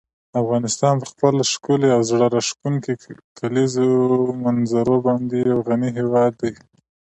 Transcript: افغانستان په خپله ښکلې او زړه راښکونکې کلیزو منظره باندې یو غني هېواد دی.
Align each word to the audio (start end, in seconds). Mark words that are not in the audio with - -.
افغانستان 0.41 0.95
په 1.01 1.05
خپله 1.11 1.41
ښکلې 1.51 1.89
او 1.95 2.01
زړه 2.11 2.25
راښکونکې 2.35 2.93
کلیزو 3.39 3.89
منظره 4.43 4.95
باندې 5.05 5.35
یو 5.51 5.59
غني 5.67 5.89
هېواد 5.99 6.31
دی. 6.41 6.53